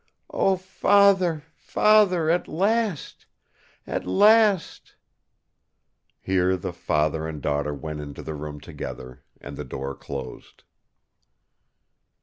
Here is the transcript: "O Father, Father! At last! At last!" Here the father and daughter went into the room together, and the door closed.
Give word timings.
"O 0.33 0.55
Father, 0.55 1.43
Father! 1.53 2.27
At 2.31 2.47
last! 2.47 3.27
At 3.85 4.03
last!" 4.03 4.95
Here 6.19 6.57
the 6.57 6.73
father 6.73 7.27
and 7.27 7.39
daughter 7.39 7.75
went 7.75 7.99
into 7.99 8.23
the 8.23 8.33
room 8.33 8.59
together, 8.61 9.21
and 9.39 9.57
the 9.57 9.63
door 9.63 9.93
closed. 9.93 10.63